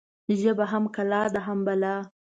[0.41, 1.95] ژبه هم کلا ده هم بلا.